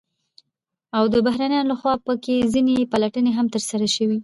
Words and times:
او 0.97 1.03
د 1.13 1.15
بهرنيانو 1.25 1.69
لخوا 1.71 1.93
په 2.05 2.13
كې 2.23 2.35
ځنې 2.53 2.89
پلټنې 2.93 3.31
هم 3.37 3.47
ترسره 3.53 3.87
شوې، 3.95 4.17